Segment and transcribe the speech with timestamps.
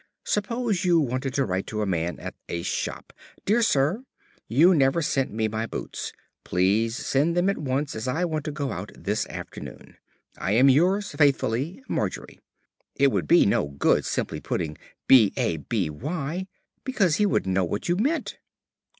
[0.25, 3.13] Suppose you wanted to write to a man at a shop
[3.45, 4.03] 'Dear Sir,
[4.47, 6.11] You never sent me my boots.
[6.43, 9.97] Please send them at once as I want to go out this afternoon.
[10.39, 12.39] I am yours faithfully, Margery'
[12.95, 14.75] it would be no good simply putting
[15.07, 16.47] 'B a b y,'
[16.83, 18.39] because he wouldn't know what you meant."